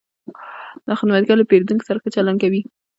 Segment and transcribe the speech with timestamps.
[0.87, 2.61] دا خدمتګر له پیرودونکو سره ښه چلند کوي.